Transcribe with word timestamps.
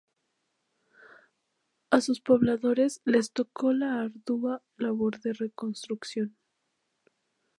A 1.91 2.01
sus 2.01 2.21
pobladores 2.21 3.01
les 3.05 3.31
tocó 3.31 3.71
la 3.71 4.01
ardua 4.01 4.63
labor 4.77 5.19
de 5.21 5.33
reconstrucción. 5.33 6.35